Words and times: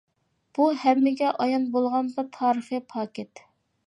بۇ 0.57 0.63
ھەممىگە 0.83 1.29
ئايان 1.45 1.67
بولغان 1.75 2.09
بىر 2.15 2.31
تارىخىي 2.39 2.81
پاكىت. 2.95 3.43